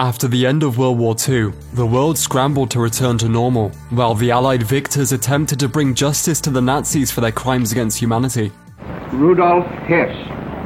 After 0.00 0.28
the 0.28 0.46
end 0.46 0.62
of 0.62 0.78
World 0.78 0.96
War 0.96 1.16
II, 1.28 1.50
the 1.72 1.84
world 1.84 2.16
scrambled 2.16 2.70
to 2.70 2.78
return 2.78 3.18
to 3.18 3.28
normal, 3.28 3.70
while 3.90 4.14
the 4.14 4.30
Allied 4.30 4.62
victors 4.62 5.10
attempted 5.10 5.58
to 5.58 5.68
bring 5.68 5.92
justice 5.92 6.40
to 6.42 6.50
the 6.50 6.60
Nazis 6.60 7.10
for 7.10 7.20
their 7.20 7.32
crimes 7.32 7.72
against 7.72 7.98
humanity. 7.98 8.52
Rudolf 9.10 9.66
Hess, 9.88 10.14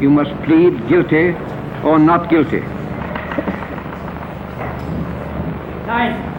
you 0.00 0.08
must 0.08 0.30
plead 0.46 0.88
guilty 0.88 1.32
or 1.84 1.98
not 1.98 2.30
guilty. 2.30 2.60
Nein. 5.86 6.37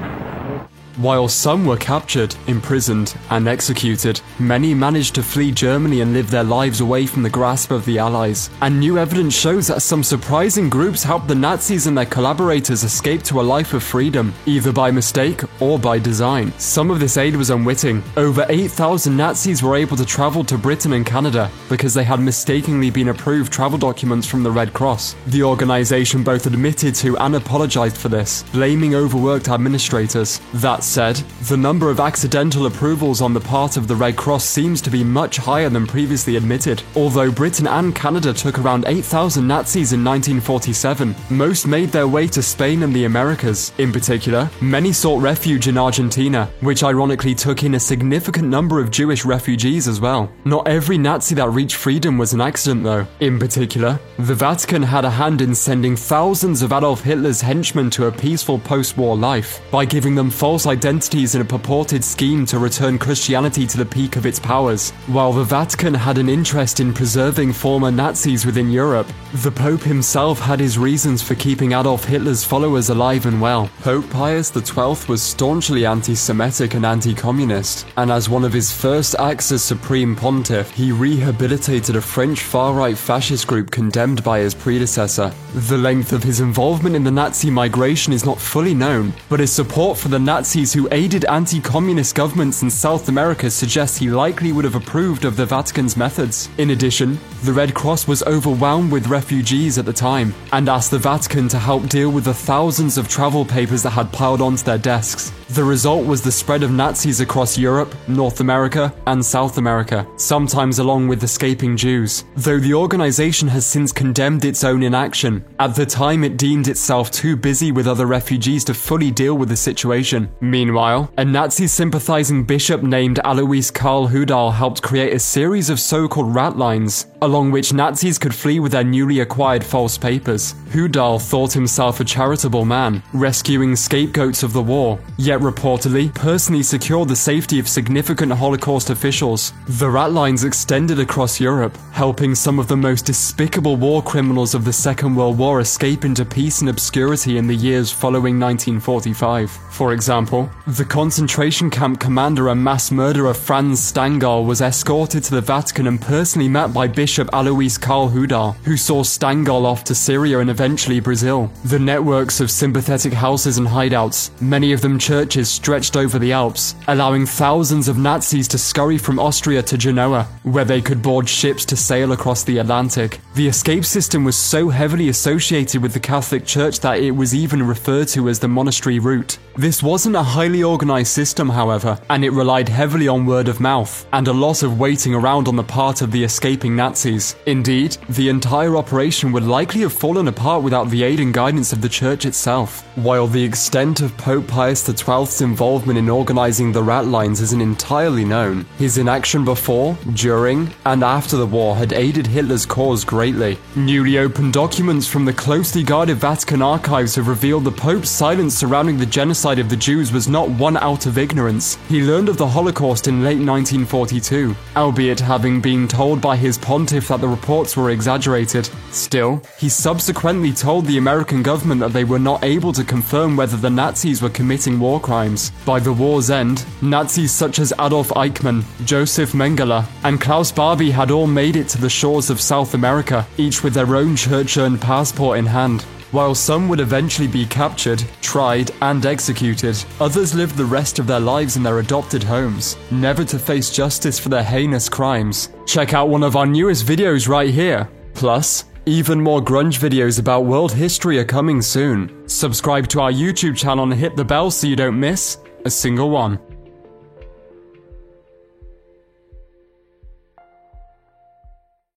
While 0.99 1.29
some 1.29 1.65
were 1.65 1.77
captured, 1.77 2.35
imprisoned, 2.47 3.15
and 3.29 3.47
executed, 3.47 4.19
many 4.37 4.73
managed 4.73 5.15
to 5.15 5.23
flee 5.23 5.49
Germany 5.49 6.01
and 6.01 6.11
live 6.11 6.29
their 6.29 6.43
lives 6.43 6.81
away 6.81 7.05
from 7.05 7.23
the 7.23 7.29
grasp 7.29 7.71
of 7.71 7.85
the 7.85 7.97
Allies. 7.99 8.49
And 8.61 8.81
new 8.81 8.97
evidence 8.97 9.33
shows 9.33 9.67
that 9.67 9.81
some 9.81 10.03
surprising 10.03 10.69
groups 10.69 11.01
helped 11.01 11.29
the 11.29 11.35
Nazis 11.35 11.87
and 11.87 11.97
their 11.97 12.05
collaborators 12.05 12.83
escape 12.83 13.23
to 13.23 13.39
a 13.39 13.49
life 13.55 13.73
of 13.73 13.81
freedom, 13.81 14.33
either 14.45 14.73
by 14.73 14.91
mistake 14.91 15.41
or 15.61 15.79
by 15.79 15.99
design. 15.99 16.51
Some 16.57 16.91
of 16.91 16.99
this 16.99 17.15
aid 17.15 17.33
was 17.33 17.49
unwitting. 17.49 18.03
Over 18.17 18.45
8,000 18.49 19.15
Nazis 19.15 19.63
were 19.63 19.77
able 19.77 19.95
to 19.95 20.05
travel 20.05 20.43
to 20.43 20.57
Britain 20.57 20.91
and 20.91 21.05
Canada 21.05 21.49
because 21.69 21.93
they 21.93 22.03
had 22.03 22.19
mistakenly 22.19 22.89
been 22.89 23.07
approved 23.07 23.53
travel 23.53 23.77
documents 23.77 24.27
from 24.27 24.43
the 24.43 24.51
Red 24.51 24.73
Cross. 24.73 25.15
The 25.27 25.43
organization 25.43 26.25
both 26.25 26.45
admitted 26.45 26.93
to 26.95 27.17
and 27.19 27.35
apologized 27.35 27.95
for 27.95 28.09
this, 28.09 28.43
blaming 28.51 28.95
overworked 28.95 29.47
administrators. 29.47 30.41
That 30.55 30.83
said, 30.89 31.15
the 31.47 31.55
number 31.55 31.89
of 31.89 31.99
accidental 31.99 32.65
approvals 32.65 33.21
on 33.21 33.33
the 33.33 33.39
part 33.39 33.77
of 33.77 33.87
the 33.87 33.95
Red 33.95 34.17
Cross 34.17 34.45
seems 34.45 34.81
to 34.81 34.89
be 34.89 35.03
much 35.03 35.37
higher 35.37 35.69
than 35.69 35.85
previously 35.85 36.35
admitted. 36.35 36.81
Although 36.95 37.31
Britain 37.31 37.67
and 37.67 37.95
Canada 37.95 38.33
took 38.33 38.59
around 38.59 38.85
8,000 38.87 39.47
Nazis 39.47 39.93
in 39.93 40.03
1947, 40.03 41.15
most 41.29 41.67
made 41.67 41.89
their 41.89 42.07
way 42.07 42.27
to 42.27 42.41
Spain 42.41 42.83
and 42.83 42.93
the 42.93 43.05
Americas. 43.05 43.71
In 43.77 43.91
particular, 43.91 44.49
many 44.61 44.91
sought 44.91 45.21
refuge 45.21 45.67
in 45.67 45.77
Argentina, 45.77 46.49
which 46.61 46.83
ironically 46.83 47.35
took 47.35 47.63
in 47.63 47.75
a 47.75 47.79
significant 47.79 48.47
number 48.47 48.79
of 48.79 48.91
Jewish 48.91 49.25
refugees 49.25 49.87
as 49.87 50.01
well. 50.01 50.31
Not 50.45 50.67
every 50.67 50.97
Nazi 50.97 51.35
that 51.35 51.49
reached 51.49 51.75
freedom 51.75 52.17
was 52.17 52.33
an 52.33 52.41
accident 52.41 52.83
though. 52.83 53.05
In 53.19 53.37
particular, 53.37 53.99
the 54.17 54.35
Vatican 54.35 54.83
had 54.83 55.05
a 55.05 55.09
hand 55.09 55.41
in 55.41 55.53
sending 55.53 55.95
thousands 55.95 56.61
of 56.61 56.71
Adolf 56.71 57.01
Hitler's 57.03 57.41
henchmen 57.41 57.89
to 57.91 58.07
a 58.07 58.11
peaceful 58.11 58.59
post-war 58.59 59.15
life 59.15 59.61
by 59.71 59.85
giving 59.85 60.15
them 60.15 60.29
false 60.29 60.65
identities 60.69 61.35
in 61.35 61.41
a 61.41 61.45
purported 61.45 62.03
scheme 62.03 62.45
to 62.45 62.59
return 62.59 62.99
Christianity 62.99 63.65
to 63.67 63.77
the 63.77 63.85
peak 63.85 64.15
of 64.15 64.25
its 64.25 64.39
powers. 64.39 64.91
While 65.07 65.33
the 65.33 65.43
Vatican 65.43 65.93
had 65.93 66.17
an 66.17 66.29
interest 66.29 66.79
in 66.79 66.93
preserving 66.93 67.53
former 67.53 67.91
Nazis 67.91 68.45
within 68.45 68.69
Europe, 68.69 69.07
the 69.33 69.51
Pope 69.51 69.81
himself 69.81 70.39
had 70.39 70.59
his 70.59 70.77
reasons 70.77 71.21
for 71.21 71.35
keeping 71.35 71.73
Adolf 71.73 72.05
Hitler's 72.05 72.43
followers 72.43 72.89
alive 72.89 73.25
and 73.25 73.41
well. 73.41 73.69
Pope 73.81 74.09
Pius 74.09 74.51
XII 74.51 75.07
was 75.07 75.21
staunchly 75.21 75.85
anti 75.85 76.15
Semitic 76.15 76.75
and 76.75 76.85
anti 76.85 77.13
communist, 77.13 77.87
and 77.97 78.11
as 78.11 78.29
one 78.29 78.43
of 78.43 78.53
his 78.53 78.71
first 78.71 79.15
acts 79.19 79.51
as 79.51 79.63
Supreme 79.63 80.15
Pontiff, 80.15 80.71
he 80.71 80.91
rehabilitated 80.91 81.95
a 81.95 82.01
French 82.01 82.41
far 82.41 82.73
right 82.73 82.97
fascist 82.97 83.47
group 83.47 83.71
condemned 83.71 84.23
by 84.23 84.39
his 84.39 84.53
predecessor. 84.53 85.33
The 85.55 85.77
length 85.77 86.13
of 86.13 86.23
his 86.23 86.39
involvement 86.39 86.95
in 86.95 87.03
the 87.03 87.11
Nazi 87.11 87.49
migration 87.49 88.13
is 88.13 88.25
not 88.25 88.39
fully 88.39 88.73
known, 88.73 89.13
but 89.29 89.39
his 89.39 89.51
support 89.51 89.97
for 89.97 90.09
the 90.09 90.19
Who 90.59 90.89
aided 90.91 91.23
anti 91.23 91.61
communist 91.61 92.15
governments 92.15 92.63
in 92.63 92.69
South 92.69 93.07
America 93.07 93.49
suggests 93.49 93.97
he 93.97 94.09
likely 94.09 94.51
would 94.51 94.65
have 94.65 94.75
approved 94.75 95.23
of 95.23 95.37
the 95.37 95.45
Vatican's 95.45 95.95
methods. 95.95 96.49
In 96.57 96.71
addition, 96.71 97.17
the 97.43 97.53
Red 97.53 97.73
Cross 97.73 98.09
was 98.09 98.23
overwhelmed 98.23 98.91
with 98.91 99.07
refugees 99.07 99.77
at 99.77 99.85
the 99.85 99.93
time 99.93 100.35
and 100.51 100.67
asked 100.67 100.91
the 100.91 100.99
Vatican 100.99 101.47
to 101.47 101.57
help 101.57 101.87
deal 101.87 102.11
with 102.11 102.25
the 102.25 102.33
thousands 102.33 102.97
of 102.97 103.07
travel 103.07 103.45
papers 103.45 103.83
that 103.83 103.91
had 103.91 104.11
piled 104.11 104.41
onto 104.41 104.63
their 104.65 104.77
desks. 104.77 105.31
The 105.49 105.63
result 105.63 106.05
was 106.05 106.21
the 106.21 106.31
spread 106.31 106.61
of 106.61 106.69
Nazis 106.69 107.21
across 107.21 107.57
Europe, 107.57 107.95
North 108.07 108.39
America, 108.39 108.93
and 109.07 109.25
South 109.25 109.57
America, 109.57 110.05
sometimes 110.15 110.77
along 110.77 111.07
with 111.07 111.23
escaping 111.23 111.75
Jews. 111.75 112.23
Though 112.35 112.59
the 112.59 112.75
organization 112.75 113.47
has 113.47 113.65
since 113.65 113.91
condemned 113.91 114.45
its 114.45 114.63
own 114.63 114.83
inaction, 114.83 115.43
at 115.57 115.73
the 115.73 115.87
time 115.87 116.23
it 116.23 116.37
deemed 116.37 116.67
itself 116.67 117.09
too 117.09 117.35
busy 117.35 117.71
with 117.71 117.87
other 117.87 118.05
refugees 118.05 118.63
to 118.65 118.75
fully 118.75 119.09
deal 119.09 119.39
with 119.39 119.49
the 119.49 119.55
situation. 119.55 120.29
Meanwhile, 120.39 121.11
a 121.17 121.25
Nazi 121.25 121.65
sympathizing 121.65 122.43
bishop 122.43 122.83
named 122.83 123.19
Alois 123.23 123.71
Karl 123.71 124.07
Hudal 124.07 124.53
helped 124.53 124.83
create 124.83 125.13
a 125.13 125.19
series 125.19 125.71
of 125.71 125.79
so 125.79 126.07
called 126.07 126.35
rat 126.35 126.57
lines, 126.57 127.07
along 127.23 127.49
which 127.49 127.73
Nazis 127.73 128.19
could 128.19 128.35
flee 128.35 128.59
with 128.59 128.73
their 128.73 128.83
newly 128.83 129.21
acquired 129.21 129.63
false 129.63 129.97
papers. 129.97 130.53
Hudal 130.69 131.19
thought 131.19 131.53
himself 131.53 131.99
a 131.99 132.05
charitable 132.05 132.65
man, 132.65 133.01
rescuing 133.13 133.75
scapegoats 133.75 134.43
of 134.43 134.53
the 134.53 134.61
war, 134.61 134.99
yet 135.17 135.38
reportedly 135.39 136.13
personally 136.13 136.63
secured 136.63 137.07
the 137.07 137.15
safety 137.15 137.59
of 137.59 137.67
significant 137.69 138.31
Holocaust 138.31 138.89
officials. 138.89 139.53
The 139.67 139.89
rat 139.89 140.11
lines 140.11 140.43
extended 140.43 140.99
across 140.99 141.39
Europe, 141.39 141.77
helping 141.91 142.35
some 142.35 142.59
of 142.59 142.67
the 142.67 142.75
most 142.75 143.05
despicable 143.05 143.77
war 143.77 144.03
criminals 144.03 144.53
of 144.53 144.65
the 144.65 144.73
Second 144.73 145.15
World 145.15 145.37
War 145.37 145.61
escape 145.61 146.03
into 146.03 146.25
peace 146.25 146.59
and 146.59 146.69
obscurity 146.69 147.37
in 147.37 147.47
the 147.47 147.55
years 147.55 147.91
following 147.91 148.39
1945. 148.39 149.49
For 149.49 149.93
example, 149.93 150.49
the 150.67 150.83
concentration 150.83 151.69
camp 151.69 151.99
commander 151.99 152.49
and 152.49 152.61
mass 152.61 152.91
murderer 152.91 153.33
Franz 153.33 153.79
Stangl 153.79 154.45
was 154.45 154.61
escorted 154.61 155.23
to 155.23 155.31
the 155.31 155.41
Vatican 155.41 155.87
and 155.87 156.01
personally 156.01 156.49
met 156.49 156.73
by 156.73 156.87
Bishop 156.87 157.29
Alois 157.31 157.77
Karl 157.79 158.09
Hudal, 158.09 158.55
who 158.65 158.75
saw 158.75 159.03
Stangl 159.03 159.63
off 159.63 159.83
to 159.85 159.95
Syria 159.95 160.39
and 160.39 160.49
eventually 160.49 160.99
Brazil. 160.99 161.49
The 161.65 161.79
networks 161.79 162.41
of 162.41 162.51
sympathetic 162.51 163.13
houses 163.13 163.57
and 163.57 163.67
hideouts, 163.67 164.41
many 164.41 164.73
of 164.73 164.81
them 164.81 164.99
churches, 164.99 165.28
stretched 165.33 165.95
over 165.95 166.19
the 166.19 166.31
Alps, 166.31 166.75
allowing 166.87 167.25
thousands 167.25 167.87
of 167.87 167.97
Nazis 167.97 168.47
to 168.49 168.57
scurry 168.57 168.97
from 168.97 169.19
Austria 169.19 169.61
to 169.63 169.77
Genoa, 169.77 170.27
where 170.43 170.65
they 170.65 170.81
could 170.81 171.01
board 171.01 171.27
ships 171.27 171.65
to 171.65 171.75
sail 171.75 172.11
across 172.11 172.43
the 172.43 172.57
Atlantic. 172.57 173.19
The 173.35 173.47
escape 173.47 173.85
system 173.85 174.23
was 174.23 174.35
so 174.35 174.69
heavily 174.69 175.09
associated 175.09 175.81
with 175.81 175.93
the 175.93 175.99
Catholic 175.99 176.45
Church 176.45 176.79
that 176.81 176.99
it 176.99 177.11
was 177.11 177.35
even 177.35 177.61
referred 177.63 178.07
to 178.09 178.29
as 178.29 178.39
the 178.39 178.47
monastery 178.47 178.99
route. 178.99 179.37
This 179.55 179.83
wasn't 179.83 180.15
a 180.15 180.23
highly 180.23 180.63
organized 180.63 181.11
system, 181.11 181.49
however, 181.49 181.99
and 182.09 182.23
it 182.23 182.31
relied 182.31 182.69
heavily 182.69 183.07
on 183.07 183.25
word 183.25 183.47
of 183.47 183.59
mouth 183.59 184.07
and 184.13 184.27
a 184.27 184.33
lot 184.33 184.63
of 184.63 184.79
waiting 184.79 185.13
around 185.13 185.47
on 185.47 185.55
the 185.55 185.63
part 185.63 186.01
of 186.01 186.11
the 186.11 186.23
escaping 186.23 186.75
Nazis. 186.75 187.35
Indeed, 187.45 187.97
the 188.09 188.29
entire 188.29 188.77
operation 188.77 189.31
would 189.31 189.43
likely 189.43 189.81
have 189.81 189.93
fallen 189.93 190.27
apart 190.27 190.63
without 190.63 190.89
the 190.89 191.03
aid 191.03 191.19
and 191.19 191.33
guidance 191.33 191.73
of 191.73 191.81
the 191.81 191.89
church 191.89 192.25
itself. 192.25 192.85
While 192.97 193.27
the 193.27 193.43
extent 193.43 194.01
of 194.01 194.15
Pope 194.17 194.47
Pius 194.47 194.83
XII's 195.25 195.41
involvement 195.41 195.97
in 195.99 196.09
organizing 196.09 196.71
the 196.71 196.81
Ratlines 196.81 197.41
isn't 197.41 197.61
entirely 197.61 198.25
known, 198.25 198.65
his 198.77 198.97
inaction 198.97 199.45
before, 199.45 199.97
during, 200.13 200.69
and 200.85 201.03
after 201.03 201.37
the 201.37 201.45
war 201.45 201.75
had 201.75 201.93
aided 201.93 202.27
Hitler's 202.27 202.65
cause 202.65 203.03
greatly. 203.03 203.57
Newly 203.75 204.17
opened 204.17 204.53
documents 204.53 205.07
from 205.07 205.25
the 205.25 205.33
closely 205.33 205.83
guarded 205.83 206.17
Vatican 206.17 206.61
archives 206.61 207.15
have 207.15 207.27
revealed 207.27 207.63
the 207.63 207.71
Pope's 207.71 208.09
silence 208.09 208.55
surrounding 208.55 208.97
the 208.97 209.05
genocide 209.05 209.29
genocide 209.29 209.59
of 209.59 209.69
the 209.69 209.75
Jews 209.75 210.11
was 210.11 210.27
not 210.27 210.49
one 210.49 210.75
out 210.77 211.05
of 211.05 211.17
ignorance. 211.17 211.77
He 211.87 212.01
learned 212.01 212.29
of 212.29 212.37
the 212.37 212.47
Holocaust 212.47 213.07
in 213.07 213.23
late 213.23 213.39
1942, 213.39 214.55
albeit 214.75 215.19
having 215.19 215.61
been 215.61 215.87
told 215.87 216.19
by 216.19 216.35
his 216.35 216.57
pontiff 216.57 217.07
that 217.07 217.21
the 217.21 217.27
reports 217.27 217.77
were 217.77 217.91
exaggerated. 217.91 218.69
Still, 218.91 219.41
he 219.57 219.69
subsequently 219.69 220.51
told 220.51 220.85
the 220.85 220.97
American 220.97 221.41
government 221.41 221.79
that 221.81 221.93
they 221.93 222.03
were 222.03 222.19
not 222.19 222.43
able 222.43 222.73
to 222.73 222.83
confirm 222.83 223.37
whether 223.37 223.55
the 223.55 223.69
Nazis 223.69 224.21
were 224.21 224.29
committing 224.29 224.79
war 224.79 224.99
crimes. 225.09 225.51
By 225.65 225.79
the 225.79 225.91
war's 225.91 226.29
end, 226.29 226.63
Nazis 226.83 227.31
such 227.31 227.57
as 227.57 227.73
Adolf 227.79 228.09
Eichmann, 228.09 228.63
Joseph 228.85 229.31
Mengele, 229.31 229.83
and 230.03 230.21
Klaus 230.21 230.51
Barbie 230.51 230.91
had 230.91 231.09
all 231.09 231.25
made 231.25 231.55
it 231.55 231.67
to 231.69 231.81
the 231.81 231.89
shores 231.89 232.29
of 232.29 232.39
South 232.39 232.75
America, 232.75 233.25
each 233.37 233.63
with 233.63 233.73
their 233.73 233.95
own 233.95 234.15
church 234.15 234.57
earned 234.57 234.79
passport 234.79 235.39
in 235.39 235.47
hand. 235.47 235.81
While 236.11 236.35
some 236.35 236.69
would 236.69 236.79
eventually 236.79 237.27
be 237.27 237.47
captured, 237.47 238.03
tried, 238.21 238.69
and 238.83 239.03
executed, 239.03 239.83
others 239.99 240.35
lived 240.35 240.55
the 240.55 240.73
rest 240.77 240.99
of 240.99 241.07
their 241.07 241.19
lives 241.19 241.57
in 241.57 241.63
their 241.63 241.79
adopted 241.79 242.23
homes, 242.23 242.77
never 242.91 243.23
to 243.25 243.39
face 243.39 243.71
justice 243.71 244.19
for 244.19 244.29
their 244.29 244.43
heinous 244.43 244.89
crimes. 244.89 245.49
Check 245.65 245.95
out 245.95 246.09
one 246.09 246.21
of 246.21 246.35
our 246.35 246.45
newest 246.45 246.85
videos 246.85 247.27
right 247.27 247.49
here. 247.49 247.89
Plus, 248.13 248.65
even 248.89 249.21
more 249.21 249.39
grunge 249.39 249.77
videos 249.77 250.19
about 250.19 250.45
world 250.45 250.73
history 250.73 251.19
are 251.19 251.25
coming 251.25 251.61
soon. 251.61 252.27
Subscribe 252.27 252.87
to 252.87 253.01
our 253.01 253.11
YouTube 253.11 253.55
channel 253.55 253.83
and 253.83 253.93
hit 253.93 254.15
the 254.15 254.25
bell 254.25 254.49
so 254.49 254.65
you 254.65 254.75
don't 254.75 254.99
miss 254.99 255.37
a 255.63 255.69
single 255.69 256.09
one. 256.09 256.39